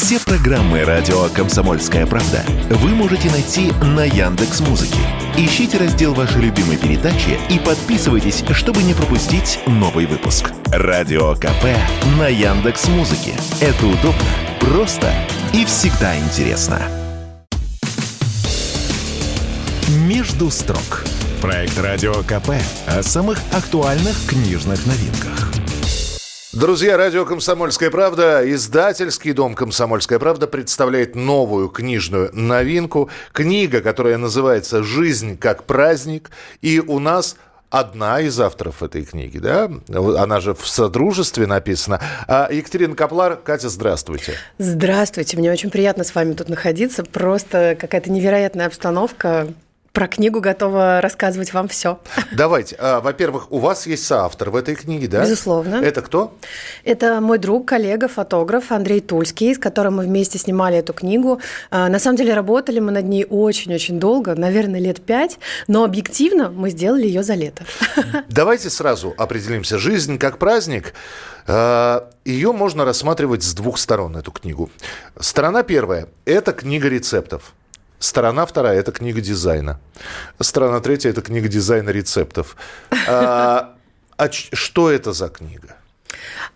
[0.00, 5.00] Все программы радио Комсомольская правда вы можете найти на Яндекс Музыке.
[5.36, 10.52] Ищите раздел вашей любимой передачи и подписывайтесь, чтобы не пропустить новый выпуск.
[10.66, 11.64] Радио КП
[12.16, 13.34] на Яндекс Музыке.
[13.60, 14.22] Это удобно,
[14.60, 15.12] просто
[15.52, 16.80] и всегда интересно.
[20.06, 21.04] Между строк.
[21.42, 22.50] Проект Радио КП
[22.86, 25.47] о самых актуальных книжных новинках.
[26.58, 33.10] Друзья, радио «Комсомольская правда», издательский дом «Комсомольская правда» представляет новую книжную новинку.
[33.30, 36.32] Книга, которая называется «Жизнь как праздник».
[36.60, 37.36] И у нас
[37.70, 39.70] одна из авторов этой книги, да?
[39.88, 42.00] Она же в содружестве написана.
[42.26, 44.34] А Екатерина Каплар, Катя, здравствуйте.
[44.58, 47.04] Здравствуйте, мне очень приятно с вами тут находиться.
[47.04, 49.46] Просто какая-то невероятная обстановка
[49.98, 51.98] про книгу готова рассказывать вам все.
[52.30, 52.76] Давайте.
[52.78, 55.22] А, во-первых, у вас есть соавтор в этой книге, да?
[55.22, 55.82] Безусловно.
[55.82, 56.38] Это кто?
[56.84, 61.40] Это мой друг, коллега, фотограф Андрей Тульский, с которым мы вместе снимали эту книгу.
[61.72, 66.48] А, на самом деле работали мы над ней очень-очень долго, наверное, лет пять, но объективно
[66.48, 67.64] мы сделали ее за лето.
[68.28, 69.78] Давайте сразу определимся.
[69.78, 70.94] Жизнь как праздник.
[71.48, 74.70] А, ее можно рассматривать с двух сторон, эту книгу.
[75.18, 77.52] Сторона первая– это книга рецептов.
[77.98, 79.78] Сторона вторая– это книга дизайна.
[80.40, 82.56] Сторона третья– это книга дизайна рецептов.
[83.08, 83.74] А,
[84.16, 85.76] а что это за книга?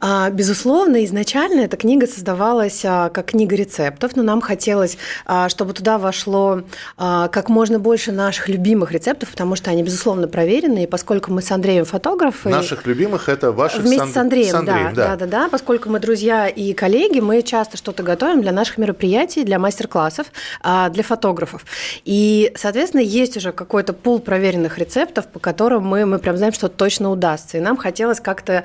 [0.00, 5.72] А, безусловно, изначально эта книга создавалась а, как книга рецептов, но нам хотелось, а, чтобы
[5.72, 6.62] туда вошло
[6.96, 11.50] как можно больше наших любимых рецептов, потому что они, безусловно, проверены, и поскольку мы с
[11.50, 12.48] Андреем фотографы...
[12.48, 15.16] Наших любимых– это ваших Вместе с, Андреем, с Андреем, да, да.
[15.16, 15.48] Да, да, да.
[15.48, 20.26] Поскольку мы друзья и коллеги, мы часто что-то готовим для наших мероприятий, для мастер-классов,
[20.62, 21.64] для фотографов.
[22.04, 26.68] И, соответственно, есть уже какой-то пул проверенных рецептов, по которым мы, мы прям знаем, что
[26.68, 27.58] точно удастся.
[27.58, 28.64] И нам хотелось как-то,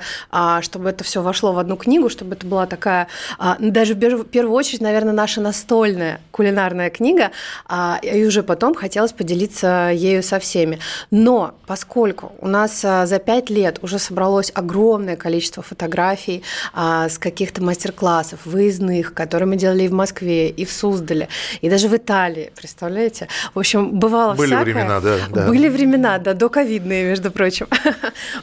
[0.60, 4.54] чтобы это все вошло в одну книгу, чтобы это была такая, а, даже в первую
[4.54, 7.30] очередь, наверное, наша настольная кулинарная книга,
[7.66, 10.78] а, и уже потом хотелось поделиться ею со всеми.
[11.10, 16.42] Но поскольку у нас а, за пять лет уже собралось огромное количество фотографий
[16.74, 21.28] с каких-то мастер-классов, выездных, которые мы делали и в Москве, и в Суздале,
[21.60, 23.28] и даже в Италии, представляете?
[23.54, 24.64] В общем, бывало Были всякое.
[24.64, 25.46] времена, да, да.
[25.46, 27.66] Были времена, да, доковидные, между прочим.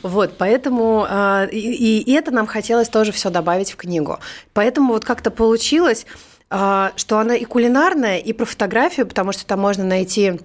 [0.02, 1.06] Вот, поэтому
[1.52, 4.20] и, и это нам хотелось хотелось тоже все добавить в книгу.
[4.54, 6.06] Поэтому вот как-то получилось,
[6.50, 10.40] а, что она и кулинарная, и про фотографию, потому что там можно найти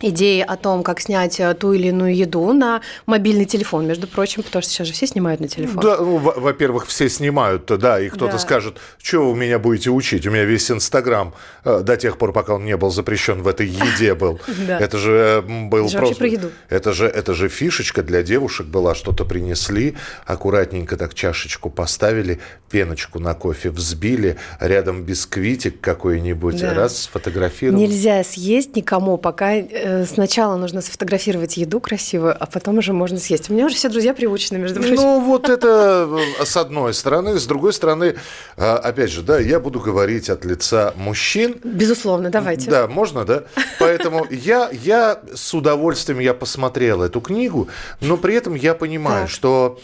[0.00, 4.42] идеи о том, как снять э, ту или иную еду на мобильный телефон, между прочим,
[4.42, 5.82] потому что сейчас же все снимают на телефон.
[5.82, 8.38] Да, ну, во-первых, все снимают, да, и кто-то да.
[8.38, 11.32] скажет, что вы меня будете учить, у меня весь Инстаграм
[11.64, 14.40] э, до тех пор, пока он не был запрещен в этой еде был.
[14.68, 16.50] Это же был просто...
[16.68, 19.94] Это же, это же фишечка для девушек была, что-то принесли,
[20.26, 27.82] аккуратненько так чашечку поставили, пеночку на кофе взбили, рядом бисквитик какой-нибудь, раз сфотографировали.
[27.86, 33.18] Нельзя съесть никому, пока э, Э, сначала нужно сфотографировать еду красивую, а потом уже можно
[33.18, 33.50] съесть.
[33.50, 34.96] У меня уже все друзья приучены, между прочим.
[34.96, 36.08] Ну, вот это
[36.40, 37.38] э, с одной стороны.
[37.38, 38.16] С другой стороны,
[38.56, 41.56] э, опять же, да, я буду говорить от лица мужчин.
[41.62, 42.70] Безусловно, давайте.
[42.70, 43.44] Да, можно, да?
[43.78, 47.68] Поэтому я, я с удовольствием я посмотрел эту книгу,
[48.00, 49.30] но при этом я понимаю, так.
[49.30, 49.80] что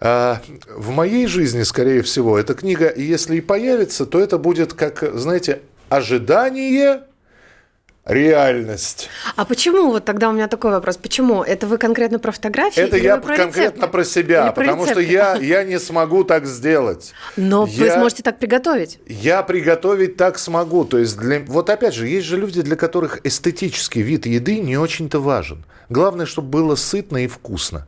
[0.00, 5.62] в моей жизни, скорее всего, эта книга, если и появится, то это будет как, знаете,
[5.88, 7.04] ожидание
[8.04, 9.08] реальность.
[9.36, 11.42] А почему, вот тогда у меня такой вопрос, почему?
[11.42, 12.80] Это вы конкретно про фотографии?
[12.80, 13.88] Это я про конкретно рецепты?
[13.88, 17.14] про себя, или потому про что я, я не смогу так сделать.
[17.36, 18.98] Но я, вы сможете так приготовить.
[19.06, 20.84] Я приготовить так смогу.
[20.84, 24.76] То есть, для, вот опять же, есть же люди, для которых эстетический вид еды не
[24.76, 25.64] очень-то важен.
[25.88, 27.86] Главное, чтобы было сытно и вкусно.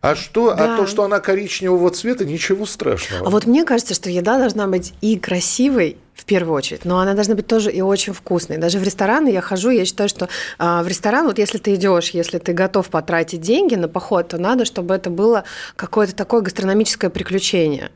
[0.00, 0.74] А что, да.
[0.74, 3.26] а то, что она коричневого цвета, ничего страшного.
[3.26, 7.14] А вот мне кажется, что еда должна быть и красивой, в первую очередь, но она
[7.14, 8.58] должна быть тоже и очень вкусной.
[8.58, 12.10] Даже в рестораны я хожу, я считаю, что а, в ресторан, вот если ты идешь,
[12.10, 17.10] если ты готов потратить деньги на поход, то надо, чтобы это было какое-то такое гастрономическое
[17.10, 17.90] приключение.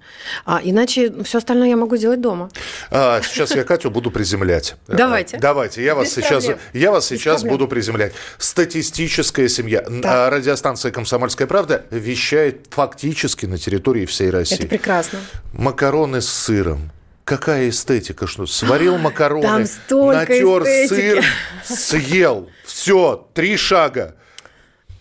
[0.45, 2.51] А, иначе все остальное я могу делать дома.
[2.91, 4.77] А, сейчас я Катю буду приземлять.
[4.87, 5.39] Давайте.
[5.39, 8.13] Давайте, я вас сейчас, я вас сейчас буду приземлять.
[8.39, 9.85] Статистическая семья.
[9.89, 10.31] Да.
[10.31, 14.59] Радиостанция «Комсомольская правда» вещает фактически на территории всей России.
[14.59, 15.21] Это прекрасно.
[15.53, 16.91] Макароны с сыром
[17.25, 20.89] какая эстетика, что сварил макароны, натер эстетики.
[20.89, 21.25] сыр,
[21.65, 24.15] съел, все, три шага.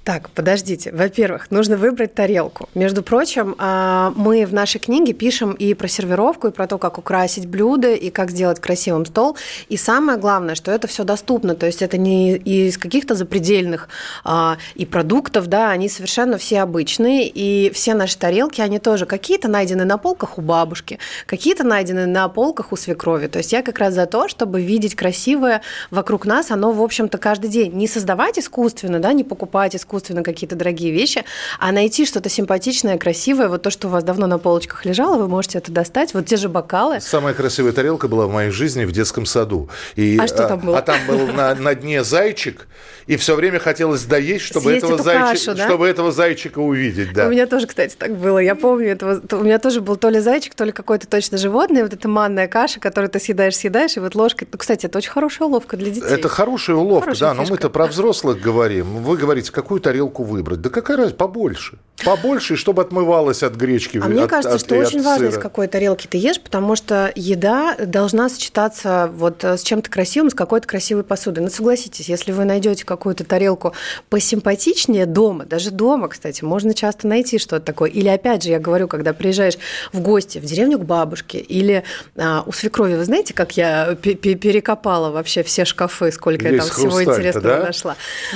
[0.05, 0.91] Так, подождите.
[0.91, 2.69] Во-первых, нужно выбрать тарелку.
[2.75, 6.99] Между прочим, а, мы в нашей книге пишем и про сервировку, и про то, как
[6.99, 9.35] украсить блюда, и как сделать красивым стол.
[9.67, 11.55] И самое главное, что это все доступно.
[11.55, 13.89] То есть это не из каких-то запредельных
[14.23, 17.27] а, и продуктов, да, они совершенно все обычные.
[17.27, 22.29] И все наши тарелки, они тоже какие-то найдены на полках у бабушки, какие-то найдены на
[22.29, 23.25] полках у свекрови.
[23.25, 27.17] То есть я как раз за то, чтобы видеть красивое вокруг нас, оно, в общем-то,
[27.17, 27.73] каждый день.
[27.73, 31.23] Не создавать искусственно, да, не покупать искусственно искусственно какие-то дорогие вещи,
[31.59, 35.27] а найти что-то симпатичное, красивое, вот то, что у вас давно на полочках лежало, вы
[35.27, 36.99] можете это достать, вот те же бокалы.
[36.99, 39.69] Самая красивая тарелка была в моей жизни в детском саду.
[39.95, 40.77] И, а что там было?
[40.77, 42.67] А, а там был на, на дне зайчик,
[43.07, 45.67] и все время хотелось доесть, чтобы, этого, зайчика, кашу, да?
[45.67, 47.13] чтобы этого зайчика увидеть.
[47.13, 47.27] Да.
[47.27, 48.39] У меня тоже, кстати, так было.
[48.39, 51.83] Я помню, этого, у меня тоже был то ли зайчик, то ли какое-то точно животное,
[51.83, 54.47] вот эта манная каша, которую ты съедаешь, съедаешь, и вот ложкой.
[54.51, 56.09] Ну, кстати, это очень хорошая уловка для детей.
[56.09, 57.43] Это хорошая уловка, хорошая да, фишка.
[57.43, 59.03] но мы-то про взрослых говорим.
[59.03, 60.61] Вы говорите, какую тарелку выбрать.
[60.61, 61.77] Да какая разница, побольше.
[62.03, 63.97] Побольше, чтобы отмывалось от гречки.
[63.97, 65.11] А от, мне кажется, от, что от очень сыра.
[65.11, 70.29] важно, из какой тарелки ты ешь, потому что еда должна сочетаться вот с чем-то красивым,
[70.29, 71.43] с какой-то красивой посудой.
[71.43, 73.73] Ну, согласитесь, если вы найдете какую-то тарелку
[74.09, 77.89] посимпатичнее дома, даже дома, кстати, можно часто найти что-то такое.
[77.89, 79.57] Или, опять же, я говорю, когда приезжаешь
[79.93, 81.83] в гости в деревню к бабушке или
[82.17, 86.69] а, у свекрови, вы знаете, как я перекопала вообще все шкафы, сколько Весь я там
[86.69, 87.63] всего интересного да?
[87.63, 87.95] нашла.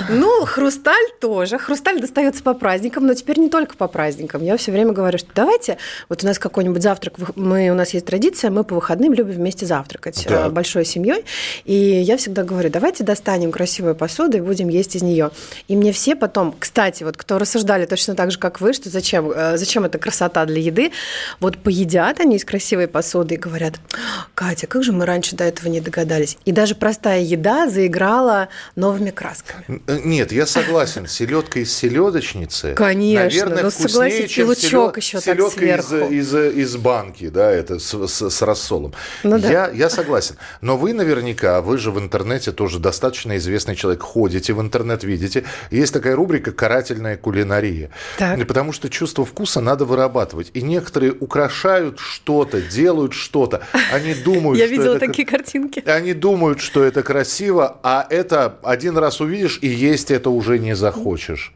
[0.10, 1.58] Ну, хрусталь тоже.
[1.58, 4.44] Хрусталь достается по праздникам, но теперь не только по праздникам.
[4.44, 8.06] Я все время говорю, что давайте, вот у нас какой-нибудь завтрак, мы, у нас есть
[8.06, 10.48] традиция, мы по выходным любим вместе завтракать да.
[10.48, 11.26] Э, большой семьей.
[11.66, 15.32] И я всегда говорю, давайте достанем красивую посуду и будем есть из нее.
[15.68, 19.32] И мне все потом, кстати, вот кто рассуждали точно так же, как вы, что зачем,
[19.32, 20.92] э, зачем эта красота для еды,
[21.40, 23.76] вот поедят они из красивой посуды и говорят,
[24.36, 26.38] Катя, как же мы раньше до этого не догадались.
[26.46, 29.82] И даже простая еда заиграла новыми красками.
[29.88, 31.08] Э, нет, я согласен.
[31.08, 32.74] Селедка из селедочницы.
[32.74, 35.96] Конечно, наверное, но согласитесь, чем лучок еще так сверху.
[35.96, 38.94] Из, из, из банки, да, это с, с, с рассолом.
[39.24, 39.50] Ну, да.
[39.50, 40.36] я, я согласен.
[40.62, 45.46] Но вы наверняка, вы же в интернете тоже достаточно известный человек, ходите в интернет, видите.
[45.72, 47.92] Есть такая рубрика «Карательная кулинария».
[48.18, 48.48] Так.
[48.48, 50.52] Потому что чувство вкуса надо вырабатывать.
[50.54, 53.62] И некоторые украшают что-то, делают что-то.
[53.92, 55.84] Они думают, Я видела такие картинки.
[55.86, 60.76] Они думают, что это красиво, а это один раз увидишь, и есть это уже не
[60.76, 61.54] захочешь.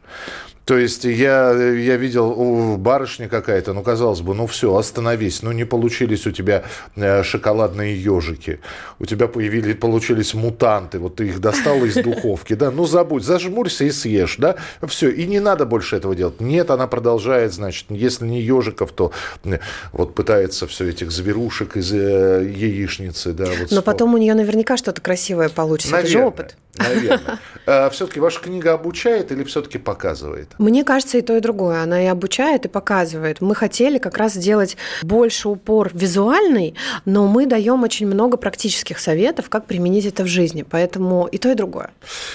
[0.64, 5.52] То есть я, я видел у барышни какая-то, ну, казалось бы, ну все, остановись, ну
[5.52, 6.64] не получились у тебя
[6.96, 8.60] э, шоколадные ежики,
[8.98, 13.84] у тебя появились, получились мутанты, вот ты их достал из духовки, да, ну забудь, зажмурься
[13.84, 14.56] и съешь, да,
[14.86, 16.40] все, и не надо больше этого делать.
[16.40, 19.12] Нет, она продолжает, значит, если не ежиков, то
[19.44, 19.58] э,
[19.92, 23.46] вот пытается все этих зверушек из э, яичницы, да.
[23.60, 26.10] Вот Но потом у нее наверняка что-то красивое получится, Наверное.
[26.10, 26.56] это же опыт.
[26.76, 27.38] Наверное.
[27.66, 30.50] А, все-таки ваша книга обучает или все-таки показывает?
[30.58, 31.82] Мне кажется, и то, и другое.
[31.82, 33.40] Она и обучает, и показывает.
[33.40, 36.74] Мы хотели как раз сделать больше упор визуальный,
[37.04, 40.64] но мы даем очень много практических советов, как применить это в жизни.
[40.68, 41.90] Поэтому и то, и другое.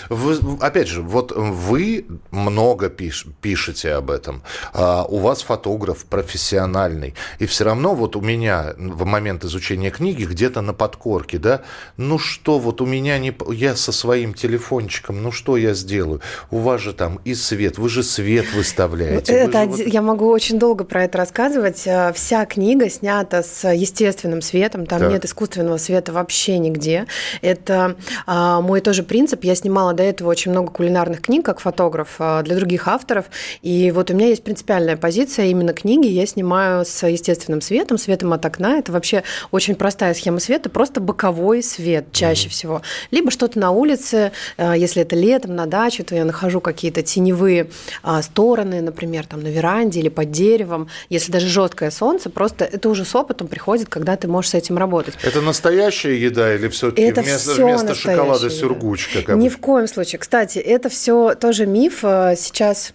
[0.09, 4.43] Вы, опять же, вот вы много пиш, пишете об этом.
[4.73, 7.13] А, у вас фотограф профессиональный.
[7.39, 11.61] И все равно вот у меня в момент изучения книги где-то на подкорке, да,
[11.97, 13.35] ну что, вот у меня не...
[13.51, 16.21] Я со своим телефончиком, ну что я сделаю?
[16.51, 19.33] У вас же там и свет, вы же свет выставляете.
[19.33, 19.93] Это, вы же, вот...
[19.93, 21.83] Я могу очень долго про это рассказывать.
[21.85, 25.11] Э, вся книга снята с естественным светом, там так.
[25.11, 27.05] нет искусственного света вообще нигде.
[27.41, 27.95] Это
[28.25, 29.43] а, мой тоже принцип.
[29.43, 33.25] Я снимала до этого очень много кулинарных книг как фотограф а, для других авторов,
[33.61, 36.07] и вот у меня есть принципиальная позиция именно книги.
[36.07, 38.79] Я снимаю с естественным светом, светом от окна.
[38.79, 42.51] Это вообще очень простая схема света, просто боковой свет чаще mm-hmm.
[42.51, 42.81] всего.
[43.11, 47.69] Либо что-то на улице, э, если это летом на даче, то я нахожу какие-то теневые
[48.21, 50.87] стороны, например, там на веранде или под деревом.
[51.09, 54.77] Если даже жесткое солнце, просто это уже с опытом приходит, когда ты можешь с этим
[54.77, 55.15] работать.
[55.23, 59.09] Это настоящая еда или все-таки вместо, вместо шоколада сюргуч?
[59.27, 60.19] Ни в коем случае.
[60.19, 62.03] Кстати, это все тоже миф.
[62.03, 62.93] Э, сейчас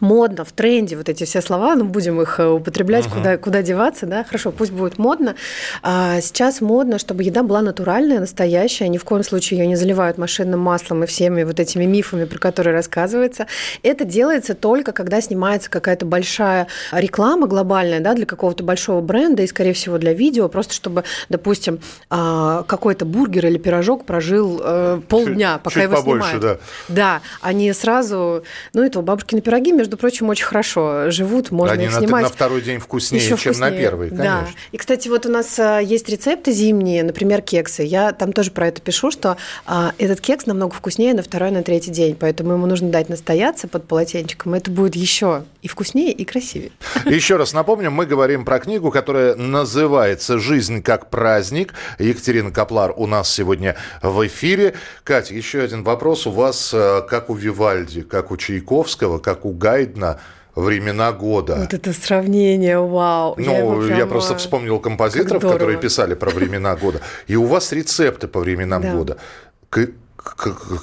[0.00, 3.14] модно, в тренде вот эти все слова, ну, будем их э, употреблять, uh-huh.
[3.14, 5.34] куда, куда деваться, да, хорошо, пусть будет модно.
[5.82, 10.18] А сейчас модно, чтобы еда была натуральная, настоящая, ни в коем случае ее не заливают
[10.18, 13.46] машинным маслом и всеми вот этими мифами, про которые рассказывается.
[13.82, 19.46] Это делается только, когда снимается какая-то большая реклама глобальная, да, для какого-то большого бренда и,
[19.46, 25.58] скорее всего, для видео, просто чтобы, допустим, а, какой-то бургер или пирожок прожил э, полдня,
[25.62, 26.42] пока чуть его побольше, снимают.
[26.42, 26.58] Да.
[26.88, 31.94] да, они сразу, ну, это бабушкины пироги, между прочим, очень хорошо живут, можно Они их
[31.94, 32.22] снимать.
[32.22, 33.70] на второй день вкуснее, Еще чем вкуснее.
[33.70, 34.46] на первый, конечно.
[34.46, 34.48] Да.
[34.72, 37.82] И, кстати, вот у нас а, есть рецепты зимние, например, кексы.
[37.82, 41.62] Я там тоже про это пишу, что а, этот кекс намного вкуснее на второй, на
[41.62, 44.52] третий день, поэтому ему нужно дать настояться под полотенчиком.
[44.52, 46.72] Это будет еще и вкуснее, и красивее.
[47.06, 51.74] Еще раз напомню, мы говорим про книгу, которая называется «Жизнь как праздник».
[51.98, 54.74] Екатерина Каплар у нас сегодня в эфире.
[55.04, 56.26] Катя, еще один вопрос.
[56.26, 60.18] У вас, э, как у Вивальди, как у Чайковского, как у Гайдна,
[60.56, 61.56] времена года.
[61.56, 63.34] Вот это сравнение, вау.
[63.38, 67.00] Ну, я, я просто вспомнил композиторов, которые писали про времена года.
[67.28, 68.94] И у вас рецепты по временам да.
[68.94, 69.16] года.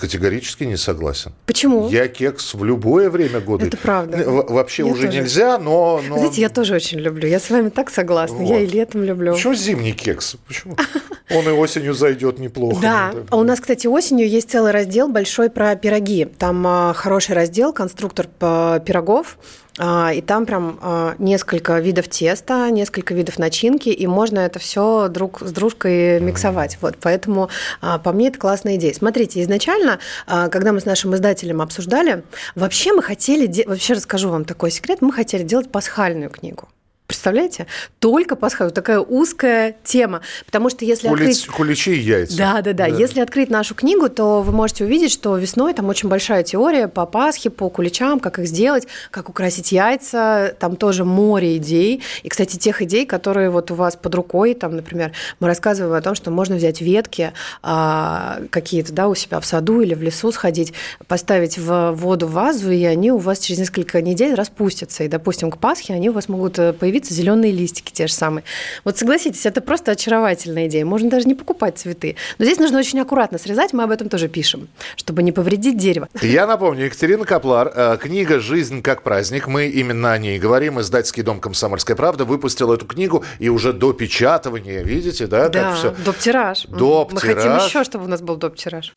[0.01, 1.31] Категорически не согласен.
[1.45, 1.89] Почему?
[1.89, 3.65] Я кекс в любое время года.
[3.65, 4.17] Это правда.
[4.25, 5.19] Вообще я уже тоже.
[5.19, 6.17] нельзя, но, но...
[6.17, 7.27] Знаете, я тоже очень люблю.
[7.27, 8.37] Я с вами так согласна.
[8.37, 8.49] Вот.
[8.49, 9.33] Я и летом люблю.
[9.33, 10.37] Почему зимний кекс?
[10.47, 10.75] Почему?
[11.29, 12.81] Он и осенью зайдет неплохо.
[12.81, 13.13] Да.
[13.29, 16.25] А у нас, кстати, осенью есть целый раздел большой про пироги.
[16.25, 19.37] Там а, хороший раздел, конструктор пирогов.
[19.79, 25.07] А, и там прям а, несколько видов теста, несколько видов начинки, и можно это все
[25.07, 26.77] друг с дружкой миксовать.
[26.81, 27.49] Вот, поэтому
[27.81, 28.93] а, по мне это классная идея.
[28.93, 32.23] Смотрите, изначально, когда мы с нашим издателем обсуждали,
[32.55, 36.67] вообще мы хотели, вообще расскажу вам такой секрет, мы хотели делать пасхальную книгу.
[37.07, 37.67] Представляете?
[37.99, 38.69] Только пасха.
[38.69, 40.21] такая узкая тема.
[40.45, 41.55] Потому что если Кулич, открыть...
[41.55, 42.37] Куличи и яйца.
[42.37, 42.85] Да, да, да, да.
[42.87, 47.05] Если открыть нашу книгу, то вы можете увидеть, что весной там очень большая теория по
[47.05, 50.53] Пасхе, по куличам, как их сделать, как украсить яйца.
[50.59, 52.03] Там тоже море идей.
[52.23, 56.01] И, кстати, тех идей, которые вот у вас под рукой, там, например, мы рассказываем о
[56.01, 57.31] том, что можно взять ветки
[57.63, 60.73] а, какие-то, да, у себя в саду или в лесу сходить,
[61.07, 65.05] поставить в воду вазу, и они у вас через несколько недель распустятся.
[65.05, 68.13] И, допустим, к Пасхе они у вас могут э, появиться появиться зеленые листики те же
[68.13, 68.43] самые.
[68.83, 70.83] Вот согласитесь, это просто очаровательная идея.
[70.85, 72.15] Можно даже не покупать цветы.
[72.39, 76.09] Но здесь нужно очень аккуратно срезать, мы об этом тоже пишем, чтобы не повредить дерево.
[76.21, 81.21] Я напомню, Екатерина Каплар, э, книга «Жизнь как праздник», мы именно о ней говорим, издательский
[81.21, 85.49] дом «Комсомольская правда» выпустил эту книгу, и уже до печатывания, видите, да?
[85.49, 85.93] Да, все.
[86.03, 86.65] доп-тираж.
[86.67, 87.13] Доп-тираж.
[87.13, 88.93] Мы хотим еще, чтобы у нас был доп-тираж.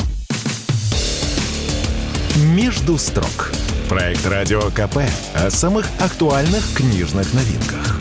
[2.55, 3.51] «Между строк»
[3.91, 4.99] Проект «Радио КП»
[5.35, 7.99] о самых актуальных книжных новинках.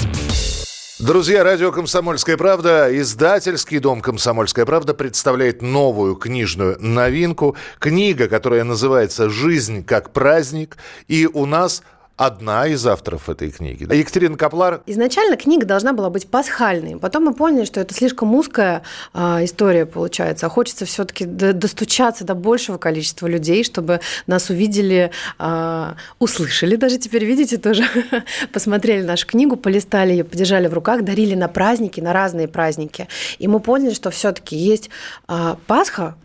[1.00, 7.58] Друзья, радио «Комсомольская правда», издательский дом «Комсомольская правда» представляет новую книжную новинку.
[7.80, 10.78] Книга, которая называется «Жизнь как праздник».
[11.08, 11.82] И у нас
[12.20, 13.88] одна из авторов этой книги.
[13.96, 14.82] Екатерина Каплар.
[14.86, 16.98] Изначально книга должна была быть пасхальной.
[16.98, 18.84] Потом мы поняли, что это слишком узкая
[19.14, 20.48] э, история получается.
[20.48, 27.24] А хочется все-таки достучаться до большего количества людей, чтобы нас увидели, э, услышали даже теперь,
[27.24, 27.86] видите, тоже
[28.54, 33.08] посмотрели нашу книгу, полистали ее, подержали в руках, дарили на праздники, на разные праздники.
[33.38, 34.90] И мы поняли, что все-таки есть
[35.30, 36.16] э, Пасха,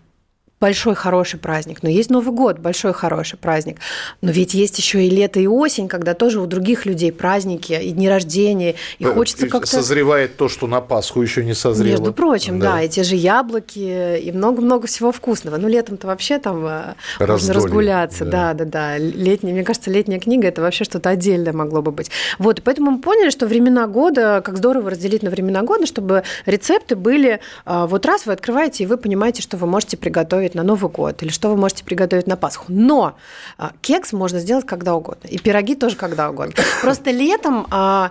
[0.61, 3.79] большой хороший праздник, но есть Новый год, большой хороший праздник.
[4.23, 7.91] Но ведь есть еще и лето и осень, когда тоже у других людей праздники и
[7.91, 9.67] дни рождения, и э, хочется как-то...
[9.67, 11.99] Созревает то, что на Пасху еще не созрело.
[11.99, 15.57] Между прочим, да, да и те же яблоки, и много-много всего вкусного.
[15.57, 18.25] Ну, летом-то вообще там э, Раздолье, можно разгуляться.
[18.25, 18.55] Да.
[18.55, 18.99] да, да, да.
[18.99, 22.11] Летняя, мне кажется, летняя книга– это вообще что-то отдельное могло бы быть.
[22.39, 26.23] Вот, и поэтому мы поняли, что времена года, как здорово разделить на времена года, чтобы
[26.47, 27.41] рецепты были...
[27.67, 30.91] Э, вот раз вы открываете, и вы понимаете, что вы можете приготовить приготовить на Новый
[30.91, 32.67] год, или что вы можете приготовить на Пасху.
[32.69, 33.17] Но
[33.59, 36.55] а, кекс можно сделать когда угодно, и пироги тоже когда угодно.
[36.83, 38.11] Просто летом а,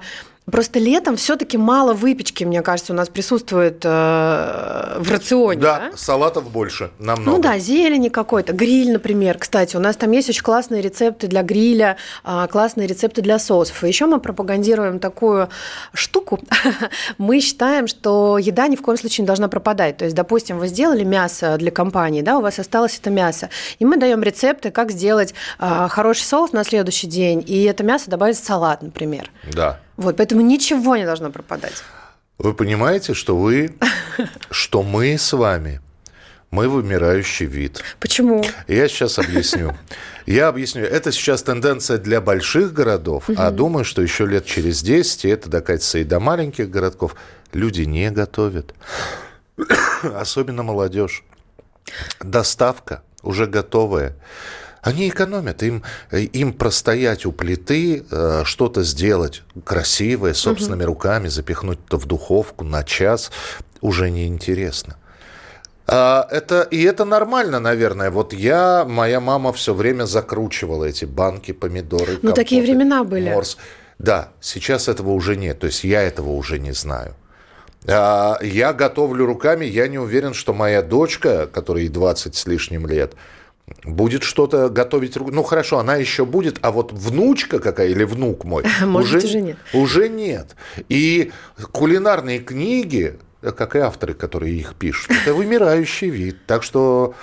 [0.51, 5.61] Просто летом все-таки мало выпечки, мне кажется, у нас присутствует э, в рационе.
[5.61, 7.31] Да, да, салатов больше, намного.
[7.31, 9.37] Ну да, зелени какой-то, гриль, например.
[9.37, 11.95] Кстати, у нас там есть очень классные рецепты для гриля,
[12.25, 13.85] э, классные рецепты для соусов.
[13.85, 15.47] И еще мы пропагандируем такую
[15.93, 16.39] штуку.
[17.17, 19.95] мы считаем, что еда ни в коем случае не должна пропадать.
[19.95, 23.85] То есть, допустим, вы сделали мясо для компании, да, у вас осталось это мясо, и
[23.85, 28.37] мы даем рецепты, как сделать э, хороший соус на следующий день, и это мясо добавить
[28.37, 29.31] в салат, например.
[29.53, 29.79] Да.
[29.97, 31.83] Вот, поэтому ничего не должно пропадать.
[32.37, 33.75] Вы понимаете, что вы,
[34.49, 35.81] что мы с вами,
[36.51, 37.83] мы вымирающий вид.
[37.99, 38.43] Почему?
[38.67, 39.75] Я сейчас объясню.
[40.25, 40.83] Я объясню.
[40.83, 43.41] Это сейчас тенденция для больших городов, угу.
[43.41, 47.15] а думаю, что еще лет через 10 это докатится и до маленьких городков.
[47.53, 48.73] Люди не готовят.
[50.03, 51.23] Особенно молодежь.
[52.19, 54.15] Доставка уже готовая.
[54.83, 60.93] Они экономят, им, им простоять у плиты, э, что-то сделать красивое, собственными угу.
[60.93, 63.31] руками, запихнуть это в духовку на час
[63.79, 64.97] уже неинтересно.
[65.87, 68.11] А, это, и это нормально, наверное.
[68.11, 72.19] Вот я, моя мама все время закручивала эти банки, помидоры.
[72.21, 73.29] Ну, такие времена были.
[73.29, 73.57] Морс.
[73.99, 75.59] Да, сейчас этого уже нет.
[75.59, 77.15] То есть я этого уже не знаю.
[77.87, 79.63] А, я готовлю руками.
[79.65, 83.13] Я не уверен, что моя дочка, которой 20 с лишним лет,
[83.83, 85.15] будет что-то готовить.
[85.15, 89.41] Ну хорошо, она еще будет, а вот внучка какая или внук мой Может, уже, уже
[89.41, 89.57] нет.
[89.73, 90.55] Уже нет.
[90.89, 91.31] И
[91.71, 96.45] кулинарные книги, как и авторы, которые их пишут, это вымирающий вид.
[96.45, 97.15] Так что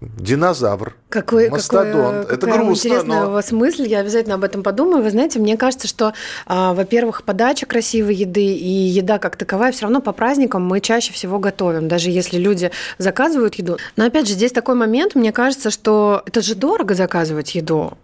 [0.00, 0.96] Динозавр.
[1.08, 2.26] Какой, мастодонт.
[2.26, 2.88] Какой, это какая грустно.
[2.88, 3.28] Интересная но...
[3.28, 5.02] у вас мысль, я обязательно об этом подумаю.
[5.02, 6.14] Вы знаете, мне кажется, что,
[6.46, 11.12] а, во-первых, подача красивой еды и еда как таковая все равно по праздникам мы чаще
[11.12, 13.78] всего готовим, даже если люди заказывают еду.
[13.96, 17.98] Но опять же, здесь такой момент, мне кажется, что это же дорого заказывать еду.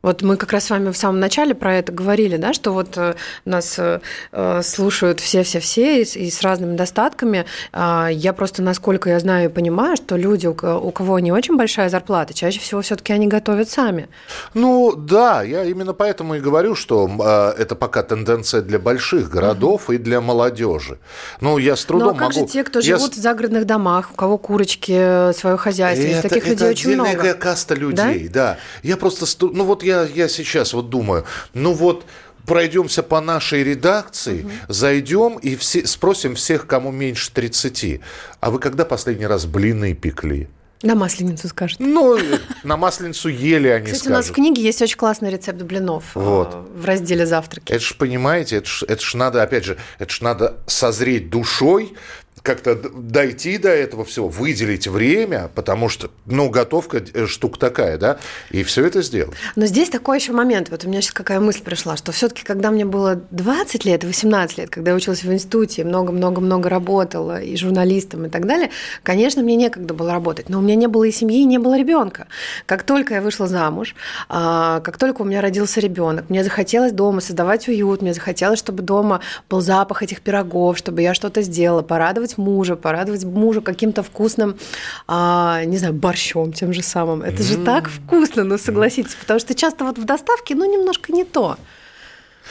[0.00, 2.96] Вот мы как раз с вами в самом начале про это говорили, да, что вот
[2.96, 3.14] э,
[3.44, 3.98] нас э,
[4.30, 7.46] э, слушают все-все-все и, с разными достатками.
[7.72, 11.88] А, я просто, насколько я знаю и понимаю, что люди, у кого не очень большая
[11.88, 14.08] зарплата, чаще всего все-таки они готовят сами.
[14.54, 17.10] Ну да, я именно поэтому и говорю, что
[17.58, 19.94] это пока тенденция для больших городов угу.
[19.94, 20.98] и для молодежи.
[21.40, 22.46] Ну я с трудом ну, а как могу...
[22.46, 22.96] же те, кто я...
[22.96, 27.10] живут в загородных домах, у кого курочки, свое хозяйство, это, таких это людей очень много.
[27.10, 28.52] Это каста людей, да?
[28.52, 28.58] да.
[28.84, 31.24] Я просто, ну вот я, я сейчас вот думаю,
[31.54, 32.04] ну вот
[32.46, 34.50] пройдемся по нашей редакции, угу.
[34.68, 38.00] зайдем и все, спросим всех, кому меньше 30.
[38.40, 40.48] А вы когда последний раз блины пекли?
[40.82, 41.80] На масленицу скажут.
[41.80, 42.16] Ну,
[42.62, 44.12] на масленицу ели они Кстати, скажут.
[44.12, 46.68] у нас в книге есть очень классный рецепт блинов э, вот.
[46.72, 47.72] в разделе «Завтраки».
[47.72, 51.94] Это ж, понимаете, это ж, это ж надо, опять же, это ж надо созреть душой,
[52.42, 58.18] как-то дойти до этого всего, выделить время, потому что, ну, готовка э, штука такая, да,
[58.50, 59.36] и все это сделать.
[59.56, 62.70] Но здесь такой еще момент, вот у меня сейчас какая мысль пришла, что все-таки, когда
[62.70, 68.26] мне было 20 лет, 18 лет, когда я училась в институте, много-много-много работала и журналистом
[68.26, 68.70] и так далее,
[69.02, 71.78] конечно, мне некогда было работать, но у меня не было и семьи, и не было
[71.78, 72.26] ребенка.
[72.66, 73.94] Как только я вышла замуж,
[74.28, 78.82] а, как только у меня родился ребенок, мне захотелось дома создавать уют, мне захотелось, чтобы
[78.82, 84.02] дома был запах этих пирогов, чтобы я что-то сделала, порадовать порадовать мужа, порадовать мужа каким-то
[84.02, 84.56] вкусным,
[85.06, 87.22] а, не знаю, борщом тем же самым.
[87.22, 91.24] Это же так вкусно, ну согласитесь, потому что часто вот в доставке, ну, немножко не
[91.24, 91.56] то.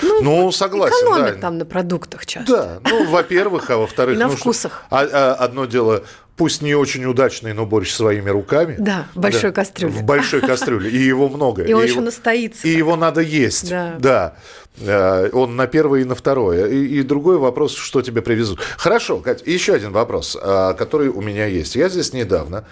[0.01, 0.96] Ну, ну согласен.
[0.96, 1.41] Экономят да.
[1.41, 2.51] там на продуктах часто.
[2.51, 4.15] Да, ну, во-первых, а во-вторых...
[4.15, 4.84] И на ну, вкусах.
[4.88, 6.03] Что, а, а, одно дело
[6.38, 8.75] пусть не очень удачный, но борщ своими руками.
[8.77, 9.94] Да, в большой да, кастрюле.
[9.94, 10.89] В большой кастрюле.
[10.89, 11.63] И его много.
[11.63, 12.67] И, и он еще настоится.
[12.67, 13.70] И его надо есть.
[13.70, 13.96] Да.
[14.00, 14.36] да.
[14.79, 16.67] Э, он на первое и на второе.
[16.67, 18.62] И, и другой вопрос, что тебе привезут.
[18.77, 21.75] Хорошо, Кать, еще один вопрос, э, который у меня есть.
[21.75, 22.65] Я здесь недавно.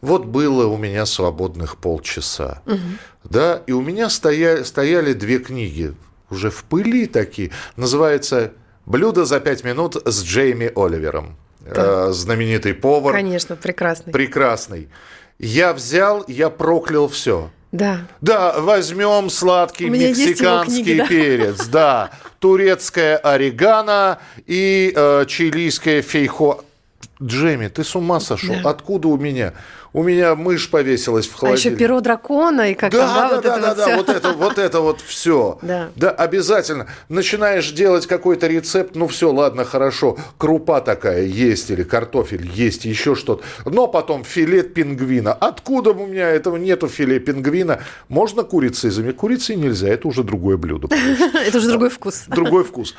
[0.00, 2.60] Вот было у меня свободных полчаса.
[2.66, 2.78] Угу.
[3.24, 5.94] Да, и у меня стояли две книги,
[6.28, 7.52] уже в пыли такие.
[7.76, 8.52] Называется
[8.84, 12.08] «Блюдо за пять минут с Джейми Оливером» да.
[12.08, 13.12] э, знаменитый повар.
[13.12, 14.12] Конечно, прекрасный.
[14.12, 14.88] Прекрасный.
[15.38, 17.50] Я взял, я проклял все.
[17.72, 18.06] Да.
[18.20, 21.06] Да, возьмем сладкий мексиканский книги, да?
[21.06, 26.64] перец, да, турецкое орегано и э, чилийское фейхо.
[27.22, 28.54] Джемми, ты с ума сошел?
[28.62, 28.70] Да.
[28.70, 29.54] Откуда у меня?
[29.92, 31.66] У меня мышь повесилась в холодильник.
[31.66, 33.84] А еще перо дракона и как да, да, да, вот да, это да, вот да,
[33.84, 33.96] все.
[33.96, 35.58] вот это, вот это вот все.
[35.62, 35.90] Да.
[35.96, 36.86] да, обязательно.
[37.08, 43.14] Начинаешь делать какой-то рецепт, ну все, ладно, хорошо, крупа такая есть или картофель есть, еще
[43.14, 43.44] что-то.
[43.64, 45.32] Но потом филет пингвина.
[45.32, 47.80] Откуда у меня этого нету филе пингвина?
[48.08, 49.16] Можно курицей заменить?
[49.16, 50.88] Курицей нельзя, это уже другое блюдо.
[51.46, 52.24] Это уже другой вкус.
[52.28, 52.94] Другой вкус.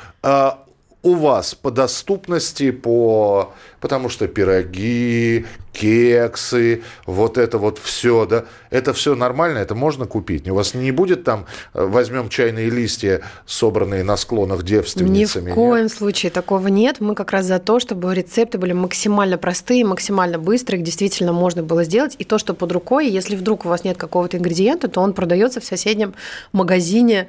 [1.04, 3.52] У вас по доступности, по...
[3.80, 10.48] потому что пироги, кексы, вот это вот все, да, это все нормально, это можно купить.
[10.48, 15.50] У вас не будет там, э, возьмем чайные листья, собранные на склонах девственницами?
[15.50, 15.92] Ни в коем нет?
[15.92, 17.00] случае такого нет.
[17.00, 21.62] Мы как раз за то, чтобы рецепты были максимально простые, максимально быстрые, их действительно можно
[21.62, 22.16] было сделать.
[22.18, 25.60] И то, что под рукой, если вдруг у вас нет какого-то ингредиента, то он продается
[25.60, 26.14] в соседнем
[26.52, 27.28] магазине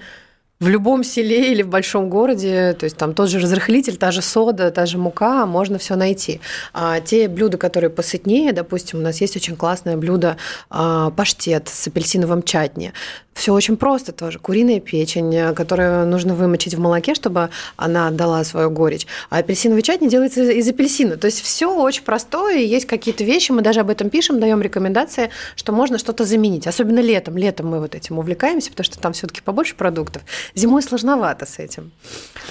[0.60, 4.22] в любом селе или в большом городе, то есть там тот же разрыхлитель, та же
[4.22, 6.40] сода, та же мука, можно все найти.
[6.74, 10.38] А те блюда, которые посытнее, допустим, у нас есть очень классное блюдо
[10.70, 12.94] а, паштет с апельсиновым чатни.
[13.36, 14.40] Все очень просто тоже.
[14.40, 19.06] Куриная печень, которую нужно вымочить в молоке, чтобы она дала свою горечь.
[19.30, 21.18] А апельсиновый чатни делается из апельсина.
[21.18, 25.32] То есть все очень простое, есть какие-то вещи, мы даже об этом пишем, даем рекомендации,
[25.58, 26.66] что можно что-то заменить.
[26.66, 27.38] Особенно летом.
[27.38, 30.24] Летом мы вот этим увлекаемся, потому что там все-таки побольше продуктов.
[30.56, 31.92] Зимой сложновато с этим.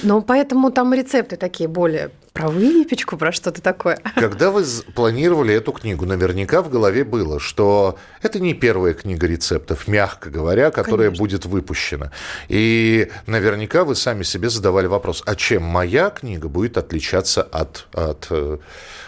[0.03, 3.99] Но поэтому там рецепты такие более про выпечку, про что-то такое.
[4.17, 9.87] Когда вы планировали эту книгу, наверняка в голове было, что это не первая книга рецептов,
[9.87, 11.25] мягко говоря, которая Конечно.
[11.25, 12.11] будет выпущена.
[12.49, 18.27] И наверняка вы сами себе задавали вопрос, а чем моя книга будет отличаться от, от
[18.31, 18.59] э,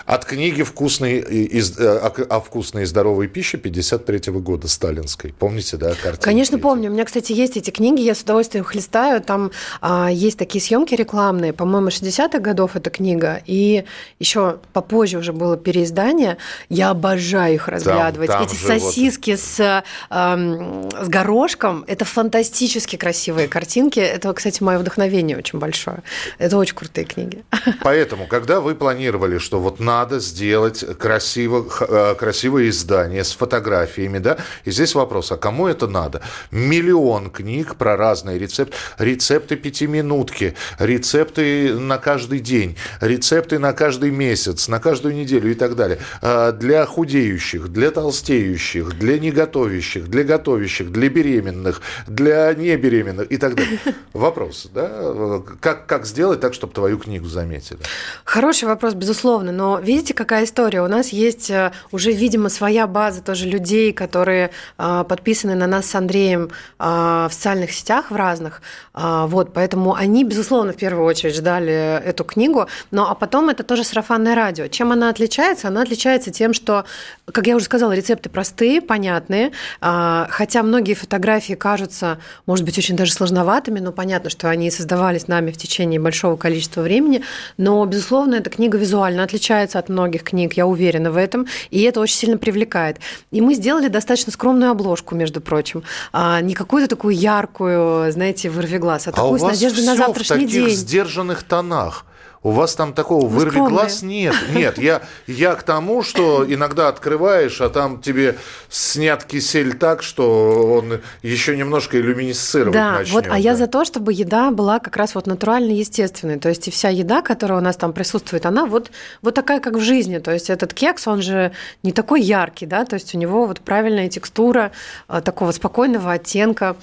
[0.05, 1.97] от книги «Вкусной и, э,
[2.29, 5.35] о вкусной и здоровой пище» 53 года сталинской.
[5.37, 6.23] Помните, да, картинки?
[6.23, 6.91] Конечно, помню.
[6.91, 9.21] У меня, кстати, есть эти книги, я с удовольствием их листаю.
[9.21, 11.53] Там а, есть такие съемки рекламные.
[11.53, 13.85] По-моему, 60-х годов эта книга книга, и
[14.19, 16.37] еще попозже уже было переиздание.
[16.69, 18.29] Я обожаю их разглядывать.
[18.29, 19.41] Там, там Эти сосиски вот...
[19.41, 24.01] с, э, с горошком– это фантастически красивые картинки.
[24.01, 26.03] Это, кстати, мое вдохновение очень большое.
[26.39, 27.45] Это очень крутые книги.
[27.83, 34.37] Поэтому, когда вы планировали, что вот надо сделать красиво, э, красивое издание с фотографиями, да,
[34.65, 36.23] и здесь вопрос, а кому это надо?
[36.51, 38.77] Миллион книг про разные рецепты.
[38.99, 42.77] Рецепты пятиминутки, рецепты на каждый день,
[43.07, 45.99] рецепты на каждый месяц, на каждую неделю и так далее.
[46.23, 53.55] А, для худеющих, для толстеющих, для неготовящих, для готовящих, для беременных, для небеременных и так
[53.55, 53.79] далее.
[54.13, 55.43] Вопрос, да?
[55.61, 57.79] Как, как сделать так, чтобы твою книгу заметили?
[58.25, 59.53] Хороший вопрос, безусловно.
[59.53, 60.83] Но видите, какая история?
[60.83, 65.87] У нас есть э, уже, видимо, своя база тоже людей, которые э, подписаны на нас
[65.87, 66.85] с Андреем э,
[67.29, 68.63] в социальных сетях в разных.
[68.95, 72.67] Вот, поэтому они, безусловно, в первую очередь ждали эту книгу.
[72.97, 74.69] Но а потом это тоже сарафанное радио.
[74.69, 75.69] Чем она отличается?
[75.69, 76.87] Она отличается тем, что,
[77.27, 79.53] как я уже сказала, рецепты простые, понятные.
[79.83, 85.51] Хотя многие фотографии кажутся, может быть, очень даже сложноватыми, но понятно, что они создавались нами
[85.51, 87.21] в течение большого количества времени.
[87.59, 92.01] Но, безусловно, эта книга визуально отличается от многих книг, я уверена в этом, и это
[92.01, 92.97] очень сильно привлекает.
[93.31, 95.83] И мы сделали достаточно скромную обложку, между прочим.
[96.15, 100.47] А, не какую-то такую яркую, знаете, вырви глаз, а, а такую с надеждой на завтрашний
[100.47, 100.63] день.
[100.63, 102.06] в таких сдержанных тонах.
[102.47, 103.77] У вас там такого вырви скромные.
[103.77, 104.35] глаз нет.
[104.55, 108.37] Нет, я, я к тому, что иногда открываешь, а там тебе
[108.69, 113.15] снят кисель так, что он еще немножко иллюминесцировать да, начнет.
[113.15, 113.37] Вот, а да.
[113.37, 116.39] я за то, чтобы еда была как раз вот натуральной, естественной.
[116.39, 119.75] То есть и вся еда, которая у нас там присутствует, она вот, вот такая, как
[119.75, 120.19] в жизни.
[120.19, 121.51] То есть этот кекс, он же
[121.83, 124.71] не такой яркий, да, то есть у него вот правильная текстура
[125.09, 126.77] э, такого спокойного оттенка.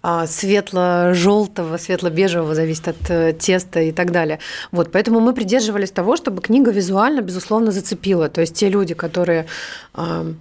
[0.00, 4.38] А, светло-желтого, светло-бежевого, зависит от э, теста и так далее.
[4.70, 8.28] Вот, поэтому мы придерживались того, чтобы книга визуально, безусловно, зацепила.
[8.28, 9.46] То есть те люди, которые
[9.94, 10.32] э,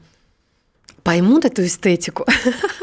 [1.02, 2.26] поймут эту эстетику,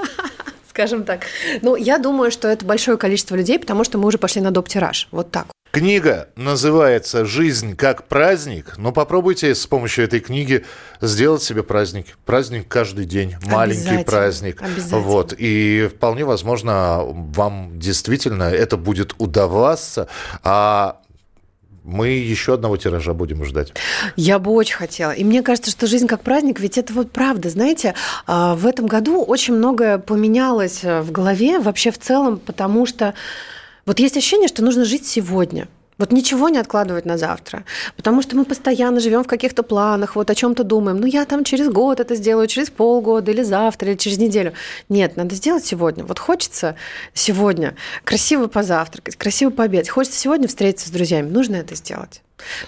[0.69, 1.27] скажем так.
[1.63, 5.07] Ну, я думаю, что это большое количество людей, потому что мы уже пошли на доп-тираж.
[5.13, 5.47] Вот так.
[5.75, 10.65] Книга называется «Жизнь как праздник», но попробуйте с помощью этой книги
[11.01, 12.17] сделать себе праздник.
[12.25, 14.63] Праздник каждый день, маленький праздник.
[14.93, 15.35] Вот.
[15.37, 20.07] И вполне возможно, вам действительно это будет удаваться.
[20.45, 21.01] А
[21.83, 23.73] мы еще одного тиража будем ждать.
[24.15, 25.11] Я бы очень хотела.
[25.11, 27.51] И мне кажется, что жизнь как праздник, ведь это вот правда.
[27.51, 27.97] Знаете,
[28.29, 33.15] а, в этом году очень многое поменялось в голове вообще в целом, потому что
[33.87, 35.69] вот есть ощущение, что нужно жить сегодня.
[35.97, 37.65] Вот ничего не откладывать на завтра,
[37.97, 41.01] потому что мы постоянно живем в каких-то планах, вот о чем-то думаем.
[41.01, 44.55] Ну, я там через год это сделаю, через полгода, или завтра, или через неделю.
[44.89, 46.05] Нет, надо сделать сегодня.
[46.05, 46.75] Вот хочется
[47.13, 49.89] сегодня красиво позавтракать, красиво пообедать.
[49.89, 51.31] Хочется сегодня встретиться с друзьями.
[51.31, 52.24] Нужно это сделать.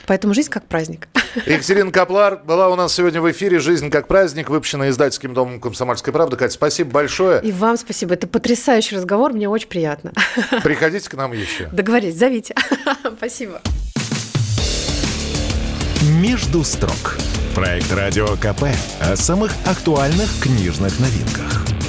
[0.07, 1.09] Поэтому жизнь как праздник.
[1.47, 6.13] Екатерина Каплар была у нас сегодня в эфире «Жизнь как праздник», выпущена издательским домом «Комсомольская
[6.13, 6.37] правда».
[6.37, 7.43] Катя, спасибо большое.
[7.43, 8.15] И вам спасибо.
[8.15, 10.13] Это потрясающий разговор, мне очень приятно.
[10.63, 11.67] Приходите к нам еще.
[11.73, 12.55] Договорились, зовите.
[13.17, 13.61] Спасибо.
[16.21, 17.17] «Между строк»–
[17.55, 18.65] проект «Радио КП»
[19.01, 21.65] о самых актуальных книжных новинках–